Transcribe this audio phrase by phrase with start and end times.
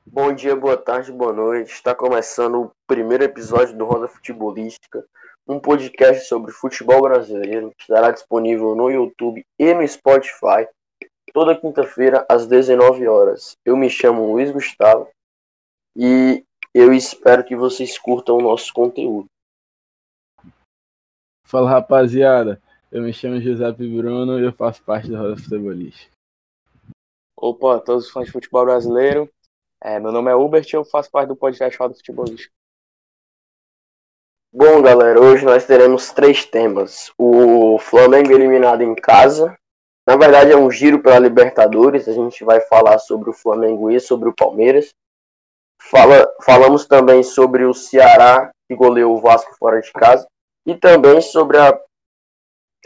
[0.05, 1.73] Bom dia, boa tarde, boa noite.
[1.73, 5.04] Está começando o primeiro episódio do Roda Futebolística,
[5.47, 10.68] um podcast sobre futebol brasileiro que estará disponível no YouTube e no Spotify
[11.33, 13.58] toda quinta-feira às 19 horas.
[13.66, 15.10] Eu me chamo Luiz Gustavo
[15.96, 19.27] e eu espero que vocês curtam o nosso conteúdo.
[21.44, 26.12] Fala rapaziada, eu me chamo Giuseppe Bruno e eu faço parte da Roda Futebolística.
[27.36, 29.30] Opa, todos os fãs de futebol brasileiro.
[29.82, 32.52] É, meu nome é Hubert e eu faço parte do podcast Roda Futebolística.
[34.52, 37.12] Bom, galera, hoje nós teremos três temas.
[37.18, 39.55] O Flamengo eliminado em casa.
[40.08, 42.08] Na verdade, é um giro pela Libertadores.
[42.08, 44.90] A gente vai falar sobre o Flamengo e sobre o Palmeiras.
[45.80, 50.26] Fala, falamos também sobre o Ceará, que goleou o Vasco fora de casa.
[50.66, 51.80] E também sobre a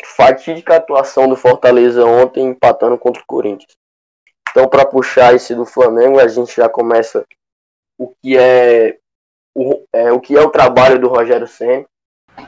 [0.05, 3.75] fatídica atuação do Fortaleza ontem, empatando contra o Corinthians.
[4.49, 7.25] Então, para puxar esse do Flamengo, a gente já começa
[7.97, 8.97] o que é
[9.55, 11.85] o, é, o que é o trabalho do Rogério Senna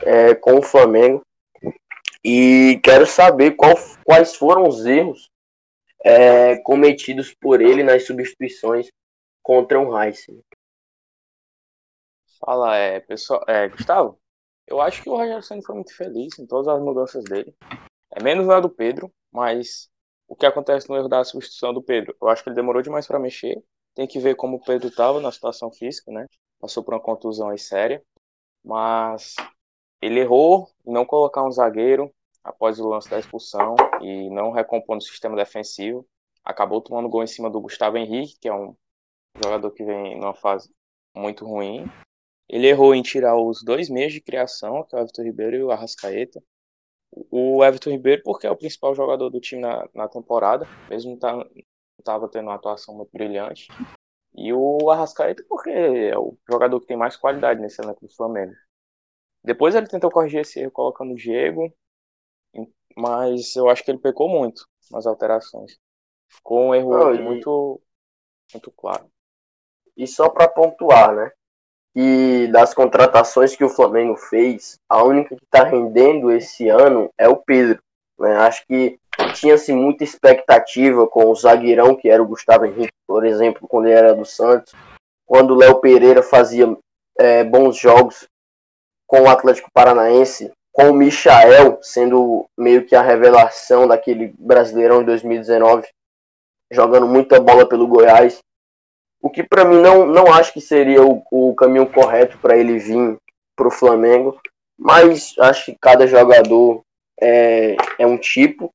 [0.02, 1.22] é, com o Flamengo.
[2.22, 5.30] E quero saber qual, quais foram os erros
[6.02, 8.90] é, cometidos por ele nas substituições
[9.42, 10.42] contra o Heisen.
[12.40, 14.18] Fala, é, pessoal, é, Gustavo.
[14.66, 17.54] Eu acho que o Rogério Senna foi muito feliz em todas as mudanças dele.
[18.10, 19.90] É menos na do Pedro, mas
[20.26, 22.16] o que acontece no erro da substituição do Pedro?
[22.20, 23.62] Eu acho que ele demorou demais para mexer.
[23.94, 26.26] Tem que ver como o Pedro estava na situação física, né?
[26.58, 28.02] Passou por uma contusão aí séria.
[28.64, 29.34] Mas
[30.00, 34.98] ele errou em não colocar um zagueiro após o lance da expulsão e não recompondo
[34.98, 36.06] o sistema defensivo.
[36.42, 38.74] Acabou tomando gol em cima do Gustavo Henrique, que é um
[39.42, 40.70] jogador que vem numa fase
[41.14, 41.86] muito ruim.
[42.48, 45.62] Ele errou em tirar os dois meios de criação, que é o Everton Ribeiro e
[45.62, 46.42] o Arrascaeta
[47.30, 51.18] o Everton Ribeiro, porque é o principal jogador do time na, na temporada, mesmo não
[51.18, 51.46] tá,
[51.98, 53.68] estava tendo uma atuação muito brilhante.
[54.36, 58.52] E o Arrascaeta, porque é o jogador que tem mais qualidade nesse elenco do Flamengo.
[59.44, 61.72] Depois ele tentou corrigir esse erro colocando o Diego,
[62.96, 65.78] mas eu acho que ele pecou muito nas alterações.
[66.28, 67.22] Ficou um erro e...
[67.22, 67.80] muito,
[68.52, 69.08] muito claro.
[69.96, 71.30] E só para pontuar, né?
[71.96, 77.28] E das contratações que o Flamengo fez, a única que está rendendo esse ano é
[77.28, 77.80] o Pedro.
[78.18, 78.36] Né?
[78.36, 78.98] Acho que
[79.34, 83.94] tinha-se muita expectativa com o zagueirão, que era o Gustavo Henrique, por exemplo, quando ele
[83.96, 84.72] era do Santos.
[85.26, 86.76] Quando o Léo Pereira fazia
[87.18, 88.26] é, bons jogos
[89.06, 95.06] com o Atlético Paranaense, com o Michael sendo meio que a revelação daquele Brasileirão de
[95.06, 95.86] 2019,
[96.72, 98.40] jogando muita bola pelo Goiás.
[99.24, 102.78] O que para mim não, não acho que seria o, o caminho correto para ele
[102.78, 103.16] vir
[103.56, 104.38] para o Flamengo,
[104.78, 106.82] mas acho que cada jogador
[107.18, 108.68] é, é um tipo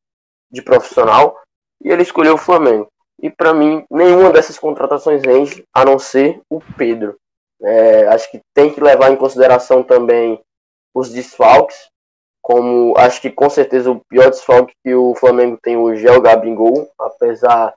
[0.52, 1.40] de profissional
[1.80, 2.88] e ele escolheu o Flamengo.
[3.22, 7.16] E para mim, nenhuma dessas contratações rende, a não ser o Pedro.
[7.62, 10.42] É, acho que tem que levar em consideração também
[10.96, 11.90] os desfalques,
[12.42, 16.22] como acho que com certeza o pior desfalque que o Flamengo tem hoje é o
[16.22, 17.72] Gabigol, apesar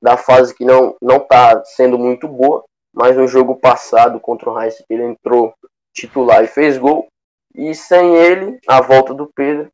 [0.00, 4.54] da fase que não não está sendo muito boa, mas no jogo passado contra o
[4.54, 5.54] Raiz ele entrou
[5.92, 7.06] titular e fez gol.
[7.54, 9.70] E sem ele, a volta do Pedro,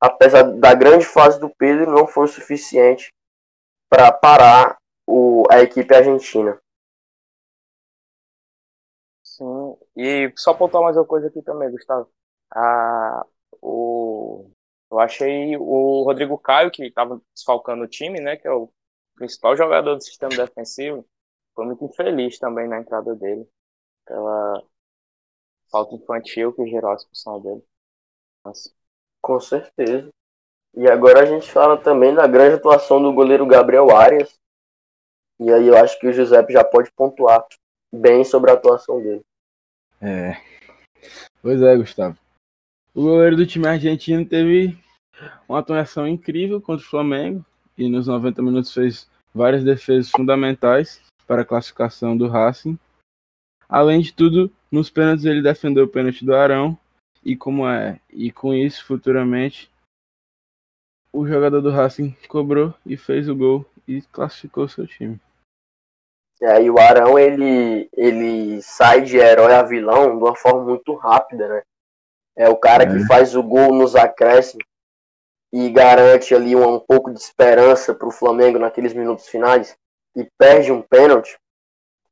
[0.00, 3.12] apesar da grande fase do Pedro, não foi suficiente
[3.90, 4.76] para parar
[5.06, 6.60] o, a equipe argentina.
[9.24, 12.08] Sim, e só pontuar mais uma coisa aqui também, Gustavo.
[12.54, 13.24] Ah,
[13.60, 14.50] o,
[14.90, 18.70] eu achei o Rodrigo Caio, que estava desfalcando o time, né, que é o
[19.18, 21.04] principal jogador do sistema defensivo,
[21.54, 23.46] foi muito infeliz também na entrada dele.
[24.06, 24.62] Pela
[25.70, 27.62] falta infantil que gerou a expulsão dele.
[28.44, 28.72] Nossa.
[29.20, 30.08] Com certeza.
[30.74, 34.38] E agora a gente fala também da grande atuação do goleiro Gabriel Arias.
[35.40, 37.44] E aí eu acho que o Giuseppe já pode pontuar
[37.92, 39.22] bem sobre a atuação dele.
[40.00, 40.40] É.
[41.42, 42.16] Pois é, Gustavo.
[42.94, 44.78] O goleiro do time argentino teve
[45.48, 47.44] uma atuação incrível contra o Flamengo
[47.78, 52.78] e nos 90 minutos fez várias defesas fundamentais para a classificação do Racing.
[53.68, 56.76] Além de tudo, nos pênaltis ele defendeu o pênalti do Arão
[57.24, 59.70] e como é e com isso futuramente
[61.12, 65.20] o jogador do Racing cobrou e fez o gol e classificou seu time.
[66.40, 70.94] É, e o Arão ele ele sai de herói a vilão de uma forma muito
[70.94, 71.62] rápida, né?
[72.36, 72.86] É o cara é.
[72.86, 74.64] que faz o gol nos acréscimos
[75.52, 79.76] e garante ali um, um pouco de esperança para o Flamengo naqueles minutos finais
[80.16, 81.38] e perde um pênalti,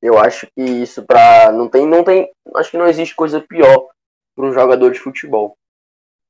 [0.01, 3.89] eu acho que isso para não tem não tem acho que não existe coisa pior
[4.35, 5.57] para um jogador de futebol.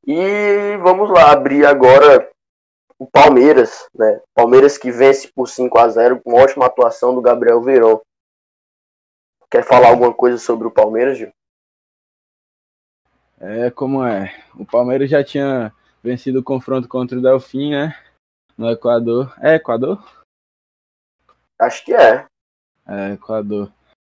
[0.06, 2.30] E vamos lá abrir agora
[2.98, 4.20] o Palmeiras, né?
[4.34, 7.98] Palmeiras que vence por 5 a 0 com ótima atuação do Gabriel Verón.
[9.50, 11.32] Quer falar alguma coisa sobre o Palmeiras, Gil?
[13.38, 14.34] É como é.
[14.58, 15.72] O Palmeiras já tinha
[16.06, 17.98] vencido o confronto contra o Delfim, né?
[18.56, 19.34] No Equador.
[19.40, 20.00] É Equador?
[21.58, 22.24] Acho que é.
[22.86, 23.72] É, Equador.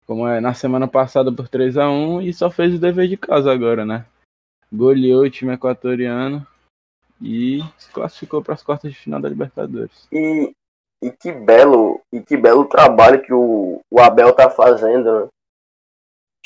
[0.06, 3.16] Como é na semana passada por 3 a 1 e só fez o dever de
[3.16, 4.06] casa agora, né?
[4.72, 6.46] Goleou o time equatoriano
[7.22, 10.08] e se classificou para as quartas de final da Libertadores.
[10.12, 10.52] E,
[11.02, 15.28] e que belo e que belo trabalho que o, o Abel tá fazendo, né?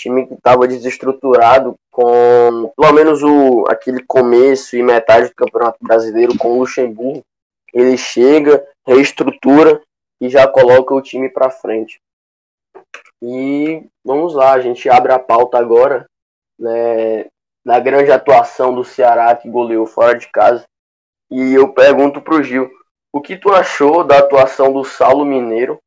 [0.02, 6.38] Time que estava desestruturado com pelo menos o aquele começo e metade do Campeonato Brasileiro
[6.38, 7.22] com o Luxemburgo,
[7.74, 9.82] ele chega, reestrutura
[10.20, 12.00] e já coloca o time para frente.
[13.22, 16.08] E vamos lá, a gente abre a pauta agora,
[16.58, 17.28] né,
[17.64, 20.66] na grande atuação do Ceará que goleou fora de casa.
[21.30, 22.70] E eu pergunto pro Gil,
[23.14, 25.80] o que tu achou da atuação do Saulo Mineiro,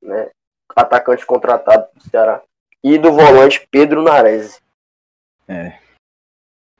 [0.00, 0.30] né,
[0.76, 2.42] atacante contratado do Ceará,
[2.82, 4.60] e do volante Pedro Nares?
[5.46, 5.78] É.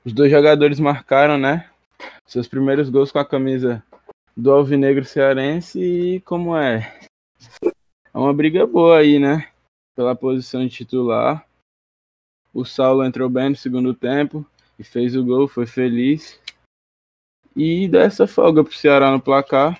[0.05, 1.71] Os dois jogadores marcaram, né?
[2.27, 3.83] Seus primeiros gols com a camisa
[4.37, 7.01] do Alvinegro Cearense e como é?
[7.63, 9.51] É uma briga boa aí, né?
[9.97, 11.47] Pela posição de titular.
[12.55, 14.47] O Saulo entrou bem no segundo tempo
[14.79, 16.41] e fez o gol, foi feliz.
[17.57, 19.79] E dá essa folga pro Ceará no placar.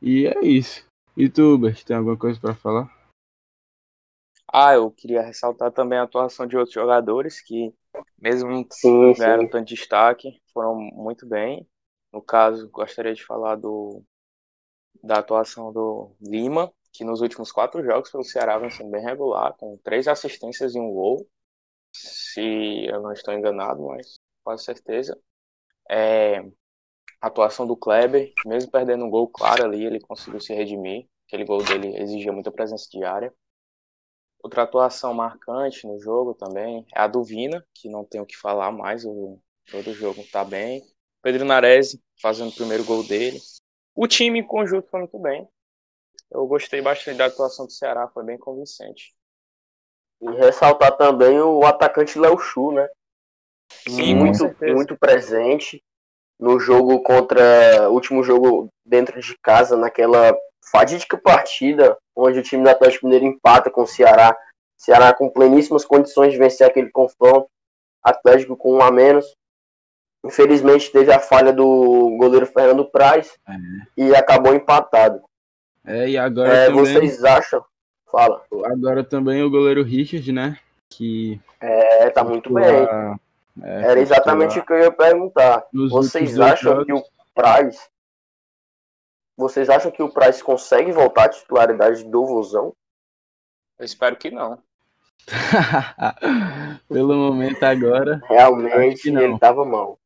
[0.00, 0.86] E é isso.
[1.16, 2.99] E tem alguma coisa para falar?
[4.52, 7.72] Ah, eu queria ressaltar também a atuação de outros jogadores que,
[8.18, 11.66] mesmo sim, ganharam tanto destaque, foram muito bem.
[12.12, 14.02] No caso, gostaria de falar do,
[15.02, 19.54] da atuação do Lima, que nos últimos quatro jogos pelo Ceará vem sendo bem regular,
[19.56, 21.26] com três assistências e um gol.
[21.92, 25.18] Se eu não estou enganado, mas quase certeza.
[25.88, 26.40] É,
[27.20, 31.08] a atuação do Kleber, mesmo perdendo um gol claro ali, ele conseguiu se redimir.
[31.26, 33.32] Aquele gol dele exigia muita presença diária.
[34.42, 38.36] Outra atuação marcante no jogo também é a do Vina, que não tem o que
[38.36, 39.38] falar mais, o,
[39.70, 40.82] todo o jogo tá bem.
[41.22, 43.38] Pedro Nares fazendo o primeiro gol dele.
[43.94, 45.46] O time em conjunto foi muito bem.
[46.30, 49.12] Eu gostei bastante da atuação do Ceará, foi bem convincente.
[50.22, 52.88] E ressaltar também o atacante Léo Chu, né?
[53.88, 55.82] Sim, muito, muito presente
[56.38, 57.90] no jogo contra.
[57.90, 63.70] último jogo dentro de casa, naquela fatídica partida onde o time do Atlético Mineiro empata
[63.70, 64.36] com o Ceará.
[64.76, 67.48] Ceará com pleníssimas condições de vencer aquele confronto.
[68.02, 69.26] Atlético com um a menos.
[70.24, 73.54] Infelizmente teve a falha do goleiro Fernando Praz é.
[73.96, 75.22] e acabou empatado.
[75.84, 76.84] É, e agora é, também...
[76.84, 77.64] vocês acham?
[78.10, 78.42] Fala.
[78.66, 80.58] Agora também o goleiro Richard, né?
[80.90, 81.40] Que.
[81.60, 82.64] É, tá muito bem.
[83.62, 85.64] É, Era exatamente o que eu ia perguntar.
[85.72, 86.86] Vocês acham jogos...
[86.86, 87.02] que o
[87.34, 87.88] Praz.
[89.40, 92.74] Vocês acham que o Praz consegue voltar à titularidade do Vozão?
[93.78, 94.62] Eu espero que não.
[96.86, 98.20] Pelo momento agora.
[98.28, 99.98] Realmente ele tava mal.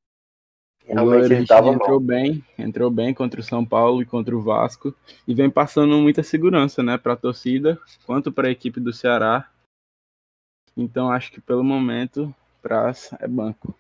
[0.84, 2.00] Realmente ele tava entrou mal.
[2.00, 4.94] bem, entrou bem contra o São Paulo e contra o Vasco
[5.26, 7.76] e vem passando muita segurança, né, para a torcida,
[8.06, 9.50] quanto para a equipe do Ceará.
[10.76, 12.32] Então acho que pelo momento
[12.62, 13.74] Praz é banco.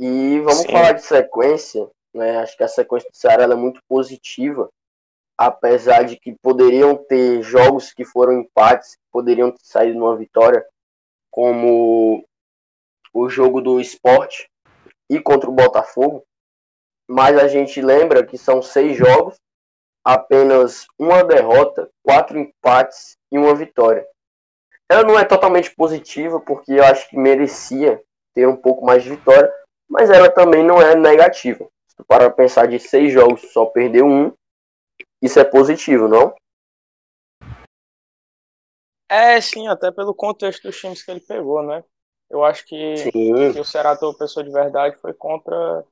[0.00, 0.72] E vamos Sim.
[0.72, 2.38] falar de sequência, né?
[2.38, 4.70] Acho que a sequência do Ceará é muito positiva,
[5.36, 10.64] apesar de que poderiam ter jogos que foram empates, poderiam ter saído numa vitória,
[11.30, 12.24] como
[13.12, 14.48] o jogo do esporte
[15.10, 16.24] e contra o Botafogo,
[17.08, 19.36] mas a gente lembra que são seis jogos,
[20.04, 24.06] apenas uma derrota, quatro empates e uma vitória.
[24.88, 28.02] Ela não é totalmente positiva, porque eu acho que merecia
[28.34, 29.50] ter um pouco mais de vitória,
[29.88, 31.66] mas ela também não é negativa.
[32.06, 34.32] Para pensar de seis jogos só perdeu um,
[35.22, 36.34] isso é positivo, não?
[39.08, 41.84] É, sim, até pelo contexto dos times que ele pegou, né?
[42.28, 45.84] Eu acho que, que o Ceará pessoa de verdade foi contra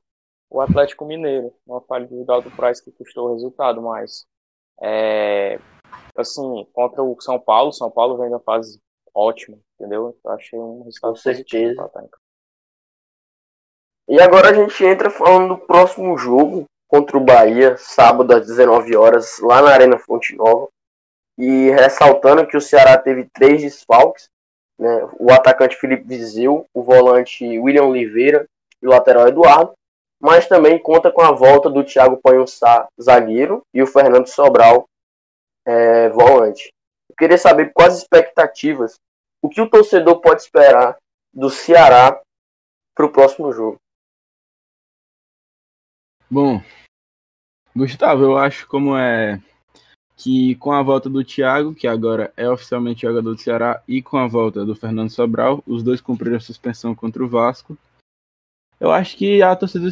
[0.49, 4.27] o Atlético Mineiro, uma falha individual do Price que custou o resultado, mas
[4.81, 5.59] é,
[6.15, 8.79] assim, contra o São Paulo, São Paulo vem na fase
[9.13, 10.17] ótima, entendeu?
[10.23, 11.91] Eu achei um resultado Com certeza.
[14.07, 18.95] E agora a gente entra falando do próximo jogo contra o Bahia, sábado às 19
[18.95, 20.67] horas, lá na Arena Fonte Nova.
[21.37, 24.29] E ressaltando que o Ceará teve três desfalques,
[24.77, 25.09] né?
[25.17, 28.45] o atacante Felipe Vizeu, o volante William Oliveira
[28.81, 29.73] e o lateral Eduardo,
[30.21, 34.85] mas também conta com a volta do Thiago Panhussá, zagueiro, e o Fernando Sobral,
[35.65, 36.71] é, volante.
[37.09, 38.95] Eu queria saber quais expectativas,
[39.41, 40.97] o que o torcedor pode esperar
[41.33, 42.21] do Ceará
[42.95, 43.77] para o próximo jogo.
[46.33, 46.63] Bom,
[47.75, 49.39] Gustavo, eu acho como é
[50.17, 54.17] que com a volta do Thiago, que agora é oficialmente jogador do Ceará, e com
[54.17, 57.77] a volta do Fernando Sobral, os dois cumpriram a suspensão contra o Vasco.
[58.79, 59.87] Eu acho que a torcida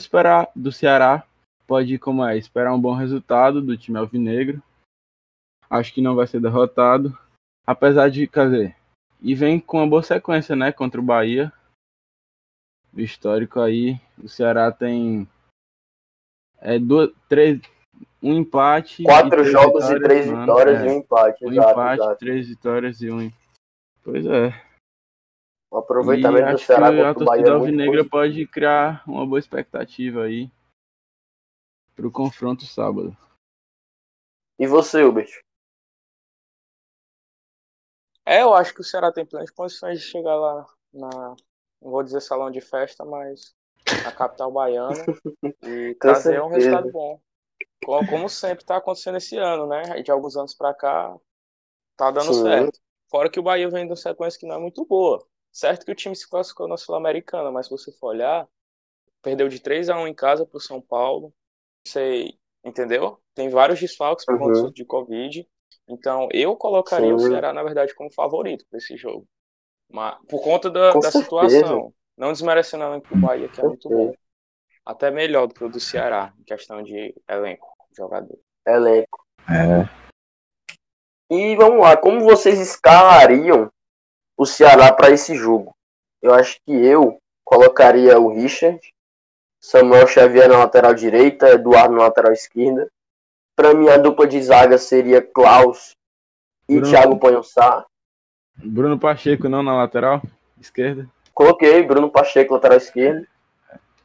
[0.55, 1.23] do Ceará
[1.67, 4.63] pode, como é, esperar um bom resultado do time alvinegro.
[5.69, 7.15] Acho que não vai ser derrotado,
[7.67, 8.75] apesar de, quer dizer,
[9.21, 11.53] e vem com uma boa sequência, né, contra o Bahia.
[12.91, 15.29] O histórico aí, o Ceará tem
[16.61, 17.59] é, duas, três,
[18.21, 19.03] um empate.
[19.03, 20.85] Quatro jogos e três mano, vitórias é.
[20.85, 21.45] e um empate.
[21.45, 22.19] Um exato, empate, exato.
[22.19, 23.31] três vitórias e um.
[24.03, 24.49] Pois é.
[25.71, 30.23] O aproveitamento e do Ceará que a torcida é alvinegra pode criar uma boa expectativa
[30.23, 30.51] aí
[31.95, 33.17] para o confronto sábado.
[34.59, 35.31] E você, Hubert?
[38.25, 41.35] É, eu acho que o Ceará tem plenas condições de chegar lá na,
[41.81, 43.55] não vou dizer salão de festa, mas
[44.05, 45.03] a capital baiana
[45.63, 46.43] e trazer certeza.
[46.43, 47.19] um resultado bom.
[47.83, 50.01] Como, sempre está acontecendo esse ano, né?
[50.01, 51.15] De alguns anos para cá
[51.97, 52.43] tá dando Sim.
[52.43, 52.79] certo.
[53.09, 55.25] Fora que o Bahia vem de uma sequência que não é muito boa.
[55.51, 58.47] Certo que o time se classificou na Sul-Americana, mas se você for olhar,
[59.21, 61.33] perdeu de 3 a 1 em casa para o São Paulo.
[61.85, 63.19] Sei, entendeu?
[63.33, 64.71] Tem vários desfalques por conta uhum.
[64.71, 65.47] de Covid.
[65.87, 67.13] Então, eu colocaria Sim.
[67.13, 69.27] o Ceará, na verdade, como favorito para esse jogo.
[69.89, 71.93] Mas, por conta da, da situação.
[72.21, 74.13] Não desmerecendo o elenco do Bahia, que é muito bom.
[74.85, 78.37] Até melhor do que o do Ceará, em questão de elenco, jogador.
[78.63, 79.25] Elenco.
[79.49, 79.89] É.
[81.31, 83.71] E vamos lá, como vocês escalariam
[84.37, 85.75] o Ceará para esse jogo?
[86.21, 88.79] Eu acho que eu colocaria o Richard,
[89.59, 92.87] Samuel Xavier na lateral direita, Eduardo na lateral esquerda.
[93.55, 95.95] Para mim, a dupla de zaga seria Klaus
[96.69, 97.83] e Bruno, Thiago Panhossá.
[98.57, 100.21] Bruno Pacheco não na lateral
[100.59, 101.09] esquerda?
[101.33, 103.25] Coloquei Bruno Pacheco, lateral esquerdo.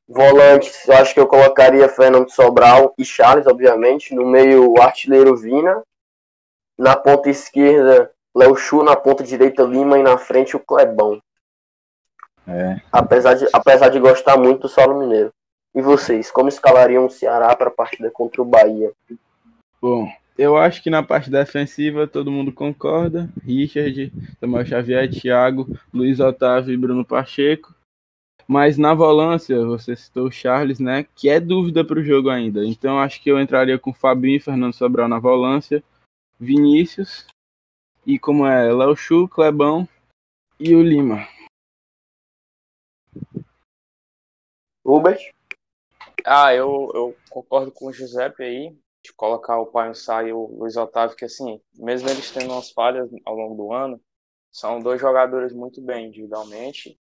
[0.09, 4.15] Volantes, eu acho que eu colocaria Fernando Sobral e Charles, obviamente.
[4.15, 5.83] No meio, o artilheiro Vina.
[6.79, 8.83] Na ponta esquerda, Léo Chu.
[8.83, 9.99] Na ponta direita, Lima.
[9.99, 11.21] E na frente, o Clebão.
[12.47, 12.81] É.
[12.93, 15.33] Apesar, de, apesar de gostar muito do Saulo Mineiro.
[15.75, 18.93] E vocês, como escalariam o Ceará para a partida contra o Bahia?
[19.83, 23.31] Bom, eu acho que na parte defensiva todo mundo concorda.
[23.43, 27.75] Richard, Samuel Xavier, Thiago, Luiz Otávio e Bruno Pacheco.
[28.47, 31.05] Mas na volância, você citou o Charles, né?
[31.15, 32.65] Que é dúvida para o jogo ainda.
[32.65, 35.83] Então acho que eu entraria com Fabinho e Fernando Sobral na volância.
[36.39, 37.27] Vinícius.
[38.05, 39.89] E como é Léo Chu, Clebão
[40.61, 41.27] e o Lima.
[44.87, 45.33] Rubens?
[46.25, 48.77] Ah, eu, eu concordo com o Giuseppe aí
[49.07, 49.93] de colocar o Pai
[50.27, 54.01] e o Luiz Otávio, que assim, mesmo eles tendo umas falhas ao longo do ano,
[54.53, 56.99] são dois jogadores muito bem individualmente.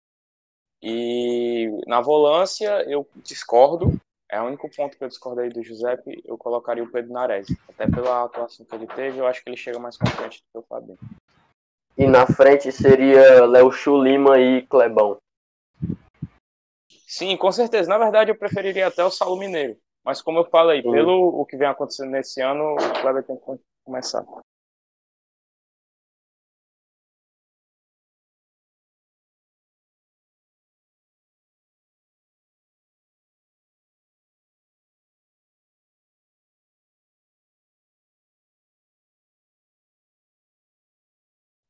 [0.81, 6.38] E na volância eu discordo, é o único ponto que eu discordei do Giuseppe, eu
[6.38, 7.47] colocaria o Pedro Nares.
[7.67, 10.57] Até pela atuação que ele teve, eu acho que ele chega mais confiante do que
[10.59, 11.00] o Fabinho.
[11.97, 15.17] E na frente seria Léo Chu Lima e Clebão.
[17.07, 17.89] Sim, com certeza.
[17.89, 19.77] Na verdade, eu preferiria até o Saulo Mineiro.
[20.05, 20.91] Mas como eu falei, Sim.
[20.91, 23.43] pelo o que vem acontecendo nesse ano, o Kleber tem que
[23.83, 24.24] começar.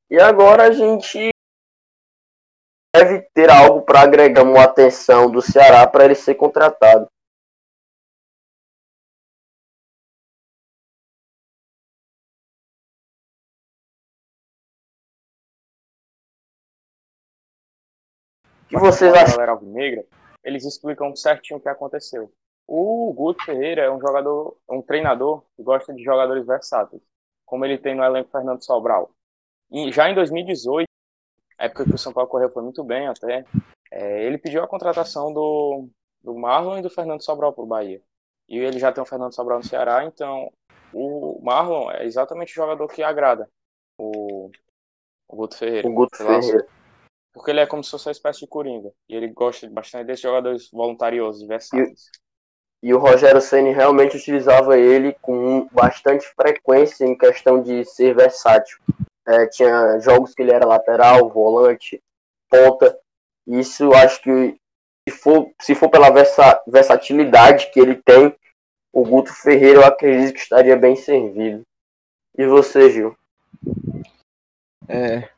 [0.10, 1.30] E agora a gente
[2.94, 7.08] deve ter algo para agregar uma atenção do Ceará para ele ser contratado.
[18.68, 19.34] Que vocês acham?
[19.34, 20.06] Galera Alvinegra,
[20.44, 22.32] eles explicam certinho o que aconteceu.
[22.68, 27.02] O Guto Ferreira é um jogador, um treinador que gosta de jogadores versáteis,
[27.46, 29.12] como ele tem no elenco Fernando Sobral.
[29.72, 30.88] E já em 2018,
[31.60, 33.46] época que o São Paulo correu foi muito bem até,
[33.92, 35.88] é, ele pediu a contratação do,
[36.24, 38.02] do Marlon e do Fernando Sobral para o Bahia.
[38.50, 40.52] E ele já tem o Fernando Sobral no Ceará, então
[40.94, 43.50] o Marlon é exatamente o jogador que agrada
[43.98, 44.50] o,
[45.28, 45.88] o Guto Ferreira.
[45.88, 46.68] O Guto Ferreira.
[47.36, 48.94] Porque ele é como se fosse uma espécie de coringa.
[49.10, 52.10] E ele gosta bastante desses jogadores voluntariosos, versáteis.
[52.82, 58.16] E, e o Rogério Ceni realmente utilizava ele com bastante frequência em questão de ser
[58.16, 58.80] versátil.
[59.28, 62.02] É, tinha jogos que ele era lateral, volante,
[62.50, 62.98] ponta.
[63.46, 64.58] Isso acho que
[65.10, 68.34] se for, se for pela versa, versatilidade que ele tem,
[68.94, 71.64] o Guto Ferreira eu acredito que estaria bem servido.
[72.38, 73.18] E você, Gil?
[74.88, 75.30] É,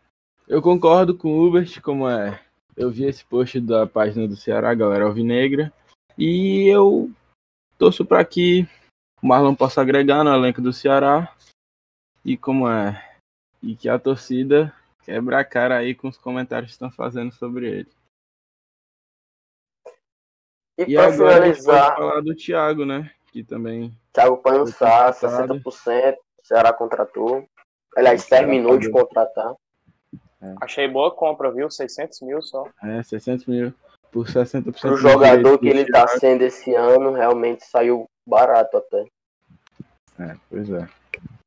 [0.47, 2.41] eu concordo com o Hubert, como é.
[2.75, 5.73] Eu vi esse post da página do Ceará, galera Alvinegra,
[6.17, 7.11] e eu
[7.77, 8.67] torço para que
[9.21, 11.35] o Marlon possa agregar no elenco do Ceará
[12.23, 13.03] e como é
[13.61, 14.73] e que a torcida
[15.03, 17.91] quebra a cara aí com os comentários que estão fazendo sobre ele.
[20.77, 23.11] E, E para agora finalizar, falar do Thiago, né?
[23.31, 25.59] Que também Thiago Pançá, Foi contratado.
[25.61, 27.49] 60%, o Ceará contratou.
[27.95, 29.09] Aliás, terminou de pagou.
[30.47, 30.63] Contratar.
[30.63, 31.69] Achei boa compra, viu?
[31.69, 32.65] 600 mil só.
[32.83, 33.73] é 600 mil
[34.11, 36.19] por 60% Pro do jogador que ele tá Thiago.
[36.19, 39.05] sendo esse ano, realmente saiu barato até.
[40.19, 40.87] É, pois é.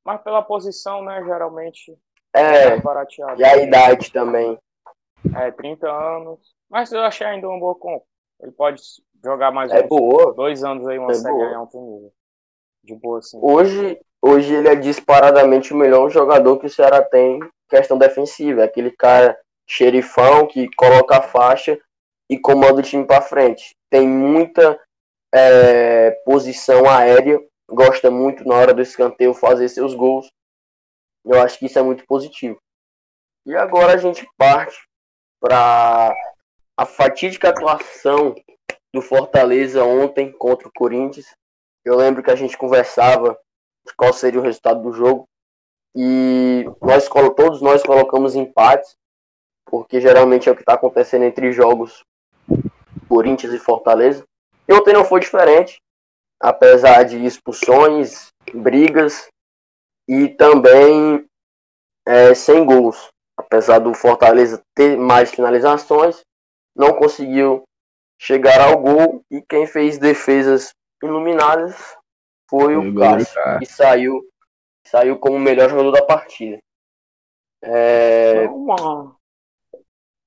[0.05, 1.23] Mas pela posição, né?
[1.25, 1.97] Geralmente
[2.33, 3.41] É, barateado.
[3.41, 4.59] e a idade também.
[5.37, 6.39] É, 30 anos.
[6.71, 8.07] Mas eu achei ainda uma boa compra.
[8.41, 8.81] Ele pode
[9.23, 10.33] jogar mais É uns boa.
[10.35, 11.51] dois anos aí, uma É série boa.
[11.51, 12.13] em alto nível.
[12.85, 13.39] De boa, assim.
[13.43, 18.63] Hoje, hoje ele é disparadamente o melhor jogador que o Ceará tem em questão defensiva.
[18.63, 21.79] É aquele cara xerifão que coloca a faixa
[22.29, 23.75] e comanda o time para frente.
[23.89, 24.79] Tem muita
[25.33, 30.29] é, posição aérea, gosta muito na hora do escanteio fazer seus gols.
[31.25, 32.59] Eu acho que isso é muito positivo.
[33.47, 34.77] E agora a gente parte
[35.41, 36.15] para
[36.77, 38.35] a fatídica atuação
[38.93, 41.27] do Fortaleza ontem contra o Corinthians.
[41.85, 43.39] Eu lembro que a gente conversava
[43.87, 45.29] de qual seria o resultado do jogo
[45.95, 48.97] e nós todos nós colocamos empates,
[49.67, 52.05] porque geralmente é o que está acontecendo entre jogos
[53.09, 54.25] Corinthians e Fortaleza.
[54.69, 55.81] E ontem não foi diferente,
[56.41, 59.29] apesar de expulsões, brigas
[60.09, 61.27] e também
[62.07, 63.09] é, sem gols.
[63.37, 66.21] Apesar do Fortaleza ter mais finalizações,
[66.77, 67.65] não conseguiu
[68.21, 71.97] chegar ao gol e quem fez defesas iluminadas
[72.49, 73.59] foi o Cássio.
[73.59, 74.21] que saiu,
[74.87, 76.59] saiu como o melhor jogador da partida.
[77.63, 78.47] É,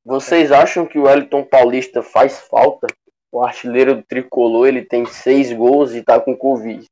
[0.06, 2.88] vocês acham que o Wellington Paulista faz falta?
[3.32, 6.86] O artilheiro do tricolor ele tem seis gols e tá com Covid.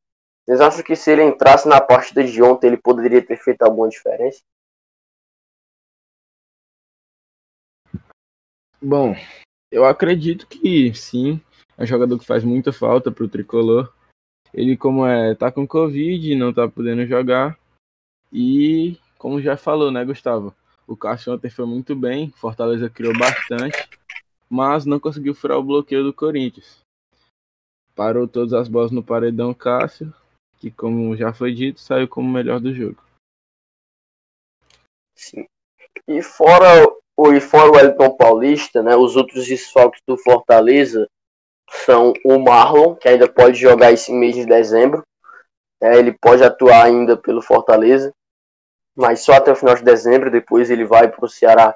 [0.44, 3.88] Vocês acham que se ele entrasse na partida de ontem ele poderia ter feito alguma
[3.88, 4.42] diferença?
[8.82, 9.14] Bom,
[9.70, 11.40] eu acredito que sim.
[11.78, 13.94] É um jogador que faz muita falta pro tricolor.
[14.54, 17.58] Ele, como é, tá com Covid, não tá podendo jogar.
[18.32, 20.54] E, como já falou, né, Gustavo?
[20.86, 22.32] O Cássio ontem foi muito bem.
[22.32, 23.90] Fortaleza criou bastante.
[24.50, 26.80] Mas não conseguiu furar o bloqueio do Corinthians.
[27.96, 30.14] Parou todas as bolas no paredão Cássio.
[30.60, 33.02] Que, como já foi dito, saiu como o melhor do jogo.
[35.16, 35.48] Sim.
[36.08, 36.86] E fora
[37.18, 41.08] o, e fora o Wellington Paulista, né, os outros desfalques do Fortaleza
[41.72, 45.04] são o Marlon, que ainda pode jogar esse mês de dezembro.
[45.82, 48.14] É, ele pode atuar ainda pelo Fortaleza,
[48.96, 50.30] mas só até o final de dezembro.
[50.30, 51.76] Depois ele vai para o Ceará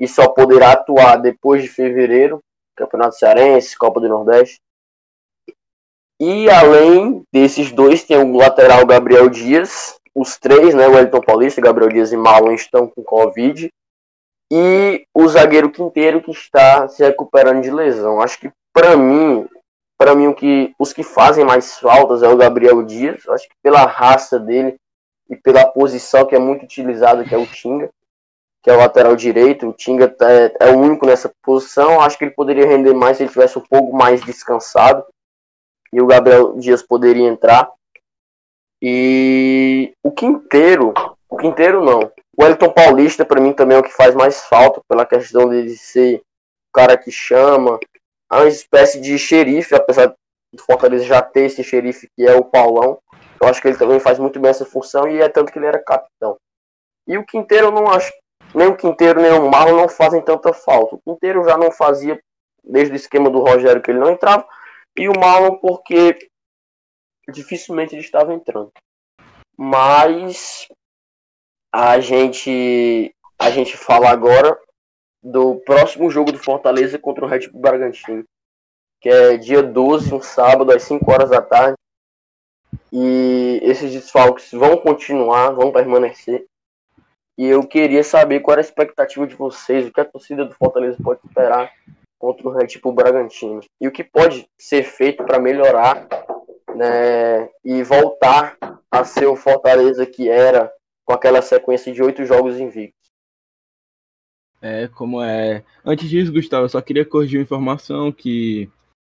[0.00, 2.40] e só poderá atuar depois de fevereiro
[2.76, 4.60] Campeonato Cearense, Copa do Nordeste.
[6.20, 9.96] E além desses dois, tem o lateral Gabriel Dias.
[10.14, 10.86] Os três, né?
[10.86, 13.68] Wellington Paulista, Gabriel Dias e Marlon estão com Covid.
[14.52, 18.20] E o zagueiro Quinteiro que está se recuperando de lesão.
[18.20, 19.48] Acho que para mim,
[19.96, 23.26] para mim o que os que fazem mais faltas é o Gabriel Dias.
[23.28, 24.74] Acho que pela raça dele
[25.30, 27.88] e pela posição que é muito utilizada, que é o Tinga,
[28.62, 29.68] que é o lateral direito.
[29.68, 32.00] O Tinga é, é o único nessa posição.
[32.00, 35.06] Acho que ele poderia render mais se ele tivesse um pouco mais descansado
[35.92, 37.70] e o Gabriel Dias poderia entrar.
[38.82, 40.92] E o Quinteiro,
[41.28, 42.12] o Quinteiro não.
[42.36, 45.76] O Wellington Paulista, para mim, também é o que faz mais falta, pela questão de
[45.76, 47.78] ser o cara que chama.
[48.34, 50.08] É uma espécie de xerife, apesar
[50.52, 52.98] do Fortaleza já ter esse xerife que é o Paulão.
[53.40, 55.66] Eu acho que ele também faz muito bem essa função e é tanto que ele
[55.66, 56.36] era capitão.
[57.06, 58.12] E o Quinteiro, eu não acho.
[58.52, 60.96] Nem o Quinteiro, nem o Marlon não fazem tanta falta.
[60.96, 62.20] O Quinteiro já não fazia
[62.64, 64.44] desde o esquema do Rogério que ele não entrava.
[64.98, 66.18] E o Marlon porque
[67.28, 68.72] dificilmente ele estava entrando.
[69.56, 70.66] Mas
[71.72, 74.58] a gente a gente fala agora
[75.24, 78.24] do próximo jogo do Fortaleza contra o Red Bull Bragantino,
[79.00, 81.78] que é dia 12, um sábado às 5 horas da tarde.
[82.92, 86.44] E esses desfalques vão continuar, vão permanecer.
[87.38, 90.54] E eu queria saber qual era a expectativa de vocês, o que a torcida do
[90.54, 91.72] Fortaleza pode esperar
[92.18, 93.60] contra o Red Bull Bragantino.
[93.80, 96.06] E o que pode ser feito para melhorar
[96.74, 98.56] né, e voltar
[98.90, 100.70] a ser o Fortaleza que era
[101.04, 102.93] com aquela sequência de oito jogos invictos.
[104.64, 105.62] É, como é.
[105.84, 108.70] Antes disso, Gustavo, eu só queria corrigir uma informação que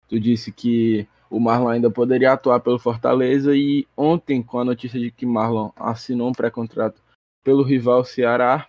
[0.08, 4.98] tu disse que o Marlon ainda poderia atuar pelo Fortaleza e ontem, com a notícia
[4.98, 6.98] de que Marlon assinou um pré-contrato
[7.44, 8.66] pelo rival Ceará,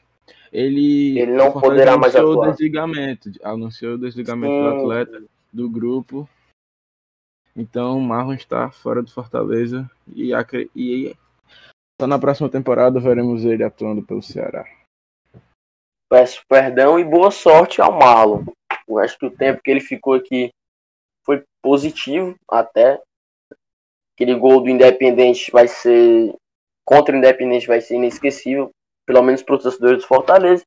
[0.52, 2.52] ele, Ele não o poderá mais anunciou o atuar.
[2.52, 4.78] desligamento, anunciou o desligamento do Sim.
[4.78, 6.30] atleta do grupo.
[7.56, 10.32] Então o Marlon está fora do Fortaleza e,
[10.76, 11.16] e
[12.02, 14.66] só na próxima temporada veremos ele atuando pelo Ceará.
[16.15, 18.45] Peço perdão e boa sorte ao Marlon.
[18.88, 20.49] Eu acho que o tempo que ele ficou aqui
[21.25, 23.01] foi positivo até.
[24.15, 26.34] Aquele gol do Independente vai ser.
[26.88, 28.71] Contra o Independente vai ser inesquecível,
[29.06, 30.63] pelo menos para os torcedores do Fortaleza.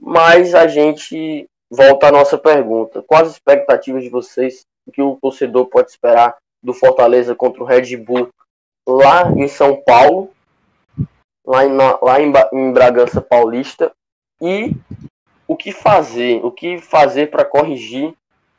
[0.00, 3.02] Mas a gente volta à nossa pergunta.
[3.02, 4.62] Quais as expectativas de vocês?
[4.86, 8.30] O que o torcedor pode esperar do Fortaleza contra o Red Bull
[8.88, 10.32] lá em São Paulo,
[11.46, 13.92] lá em, lá em, em Bragança Paulista?
[14.40, 14.72] E
[15.46, 16.44] o que fazer?
[16.44, 18.14] O que fazer para corrigir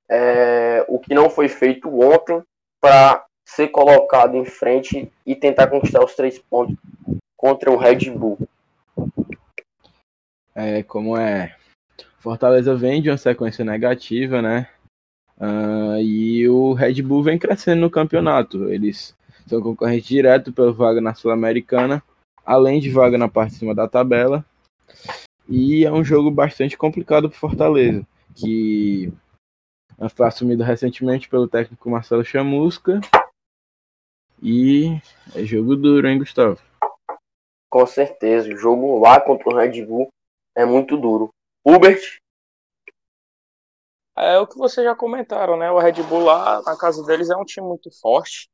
[0.10, 2.42] é, o que não foi feito ontem
[2.82, 6.76] para ser colocado em frente e tentar conquistar os três pontos
[7.38, 8.38] contra o Red Bull?
[10.54, 11.56] É, como é
[12.26, 14.68] Fortaleza vem de uma sequência negativa, né?
[15.38, 18.68] Uh, e o Red Bull vem crescendo no campeonato.
[18.72, 22.02] Eles são concorrentes direto pela vaga na Sul-Americana,
[22.44, 24.44] além de vaga na parte de cima da tabela.
[25.48, 28.06] E é um jogo bastante complicado para Fortaleza,
[28.36, 29.14] que
[30.16, 33.00] foi assumido recentemente pelo técnico Marcelo Chamusca.
[34.42, 35.00] E
[35.36, 36.60] é jogo duro, hein, Gustavo?
[37.70, 38.50] Com certeza.
[38.50, 40.10] O jogo lá contra o Red Bull
[40.56, 41.30] é muito duro.
[41.66, 42.20] Hubert?
[44.18, 45.70] É o que vocês já comentaram, né?
[45.70, 48.50] O Red Bull lá na casa deles é um time muito forte.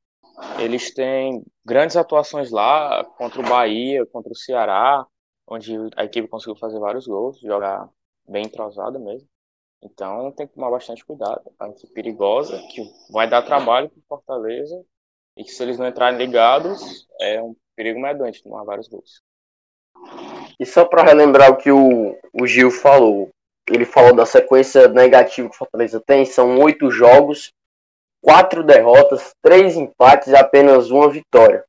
[0.59, 5.05] Eles têm grandes atuações lá contra o Bahia, contra o Ceará,
[5.51, 7.89] onde a equipe conseguiu fazer vários gols, jogar
[8.25, 9.27] bem entrosada mesmo.
[9.83, 11.41] Então tem que tomar bastante cuidado.
[11.59, 14.81] É uma equipe perigosa, que vai dar trabalho para Fortaleza,
[15.35, 19.21] e que se eles não entrarem ligados, é um perigo medonho tomar vários gols.
[20.57, 23.29] E só para relembrar o que o, o Gil falou,
[23.69, 27.51] ele falou da sequência negativa que o Fortaleza tem, são oito jogos,
[28.23, 31.65] quatro derrotas, três empates e apenas uma vitória.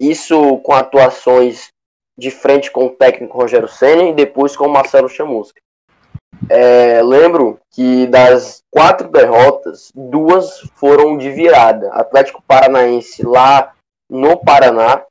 [0.00, 1.73] Isso com atuações
[2.16, 5.60] de frente com o técnico Rogério Senna e depois com o Marcelo Chamusca.
[6.48, 11.88] É, lembro que das quatro derrotas, duas foram de virada.
[11.92, 13.72] Atlético Paranaense lá
[14.10, 15.02] no Paraná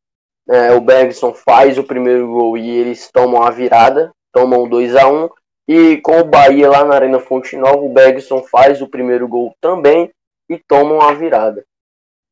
[0.49, 5.07] é, o Bergson faz o primeiro gol e eles tomam a virada, tomam 2 a
[5.07, 5.29] 1
[5.67, 9.55] E com o Bahia lá na Arena Fonte Nova, o Bergson faz o primeiro gol
[9.61, 10.11] também
[10.49, 11.63] e tomam a virada.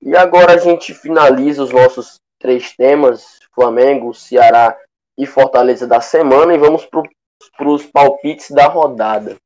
[0.01, 4.77] E agora a gente finaliza os nossos três temas: Flamengo, Ceará
[5.17, 9.37] e Fortaleza da semana, e vamos para os palpites da rodada.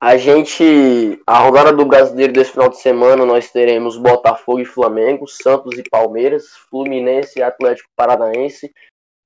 [0.00, 5.26] A gente, a rodada do Brasileiro desse final de semana, nós teremos Botafogo e Flamengo,
[5.26, 8.72] Santos e Palmeiras, Fluminense e Atlético Paranaense,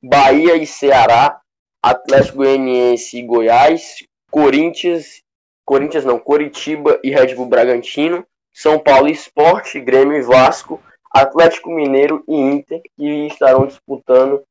[0.02, 1.38] Bahia e Ceará,
[1.84, 3.96] Atlético Goianiense e Goiás,
[4.30, 5.22] Corinthians,
[5.62, 10.82] Corinthians não, Coritiba e Red Bull Bragantino, São Paulo Esporte, Grêmio e Vasco,
[11.12, 14.42] Atlético Mineiro e Inter, que estarão disputando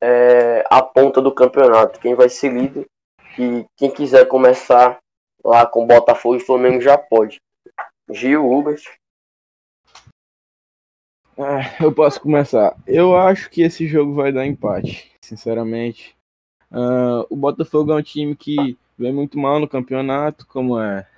[0.00, 2.00] é, a ponta do campeonato.
[2.00, 2.86] Quem vai ser líder
[3.38, 4.98] e quem quiser começar
[5.44, 7.40] lá com Botafogo e Flamengo já pode.
[8.10, 8.78] Gil, Uber.
[11.38, 12.76] Ah, eu posso começar.
[12.86, 16.14] Eu acho que esse jogo vai dar empate, sinceramente.
[16.70, 21.08] Uh, o Botafogo é um time que vem muito mal no campeonato, como é.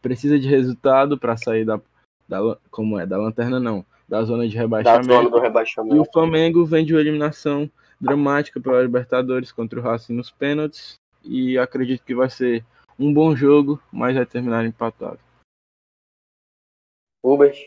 [0.00, 1.80] Precisa de resultado para sair da,
[2.26, 2.38] da.
[2.70, 3.06] Como é?
[3.06, 3.84] Da lanterna não.
[4.08, 5.08] Da zona de rebaixamento.
[5.08, 5.96] Da zona do rebaixamento.
[5.96, 10.94] E o Flamengo vem de uma eliminação dramática pela Libertadores contra o Racing nos pênaltis.
[11.24, 12.64] E acredito que vai ser
[12.98, 15.18] um bom jogo, mas vai terminar empatado.
[17.24, 17.58] Rubens?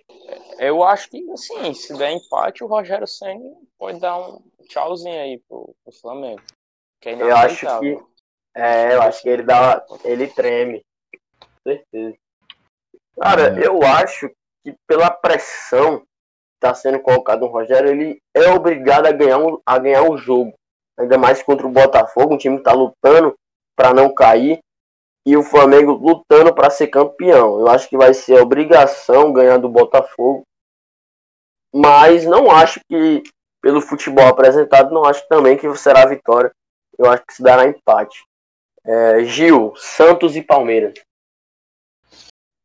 [0.57, 5.37] Eu acho que, assim, se der empate, o Rogério Senna pode dar um tchauzinho aí
[5.47, 6.41] pro, pro Flamengo.
[7.01, 7.99] Que é eu acho que.
[8.55, 9.85] É, eu acho que ele dá.
[10.03, 10.81] Ele treme.
[11.39, 12.17] Com certeza.
[13.19, 13.67] Cara, é.
[13.67, 14.29] eu acho
[14.63, 16.05] que pela pressão
[16.59, 20.53] está sendo colocado no Rogério, ele é obrigado a ganhar, um, a ganhar o jogo.
[20.99, 23.33] Ainda mais contra o Botafogo, um time que está lutando
[23.75, 24.59] para não cair
[25.25, 27.59] e o Flamengo lutando para ser campeão.
[27.59, 30.43] Eu acho que vai ser obrigação ganhar do Botafogo.
[31.73, 33.23] Mas não acho que,
[33.61, 36.51] pelo futebol apresentado, não acho também que será a vitória.
[36.97, 38.23] Eu acho que se dará empate.
[38.83, 40.95] É, Gil, Santos e Palmeiras.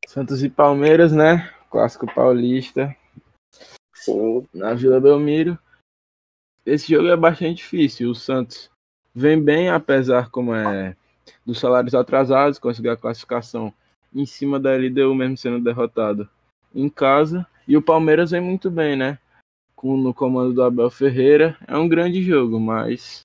[0.06, 1.52] Santos e Palmeiras, né?
[1.70, 2.96] Clássico paulista.
[4.04, 4.46] Sim.
[4.52, 5.58] Na Vila Belmiro.
[6.66, 8.10] Esse jogo é bastante difícil.
[8.10, 8.70] O Santos
[9.14, 10.96] vem bem, apesar como é
[11.44, 13.72] dos salários atrasados, conseguiu a classificação
[14.14, 16.28] em cima da LDU mesmo sendo derrotado
[16.74, 17.46] em casa.
[17.66, 19.18] E o Palmeiras vem muito bem, né?
[19.74, 21.56] Com, no comando do Abel Ferreira.
[21.66, 23.20] É um grande jogo, mas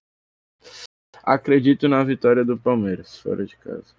[1.24, 3.94] acredito na vitória do Palmeiras, fora de casa.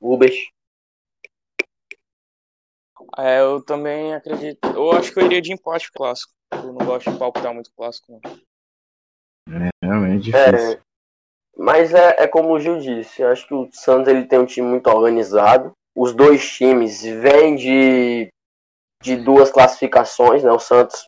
[0.00, 0.50] Rubens.
[3.18, 4.58] É, eu também acredito.
[4.74, 6.32] Eu acho que eu iria de empate clássico.
[6.52, 8.20] Eu não gosto de palpitar muito clássico, não.
[9.66, 10.72] É realmente difícil.
[10.72, 10.80] É,
[11.56, 14.46] mas é, é como o Gil disse, eu acho que o Santos ele tem um
[14.46, 15.72] time muito organizado.
[15.96, 18.28] Os dois times vêm de,
[19.02, 20.50] de duas classificações, né?
[20.50, 21.06] O Santos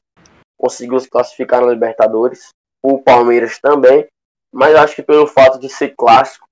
[0.57, 2.51] conseguiu se classificar na Libertadores,
[2.83, 4.07] o Palmeiras também,
[4.53, 6.47] mas acho que pelo fato de ser clássico,